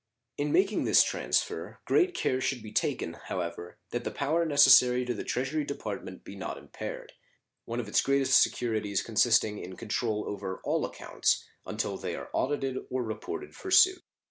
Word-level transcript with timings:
In 0.35 0.51
making 0.51 0.85
this 0.85 1.03
transfer 1.03 1.79
great 1.85 2.15
care 2.15 2.41
should 2.41 2.63
be 2.63 2.71
taken, 2.71 3.13
however, 3.13 3.77
that 3.91 4.03
the 4.03 4.09
power 4.09 4.47
necessary 4.47 5.05
to 5.05 5.13
the 5.13 5.23
Treasury 5.23 5.63
Department 5.63 6.23
be 6.23 6.35
not 6.35 6.57
impaired, 6.57 7.13
one 7.65 7.79
of 7.79 7.87
its 7.87 8.01
greatest 8.01 8.41
securities 8.41 9.03
consisting 9.03 9.59
in 9.59 9.75
control 9.77 10.25
over 10.27 10.59
all 10.63 10.85
accounts 10.87 11.45
until 11.67 11.97
they 11.97 12.15
are 12.15 12.31
audited 12.33 12.79
or 12.89 13.03
reported 13.03 13.53
for 13.55 13.69
suit. 13.69 14.01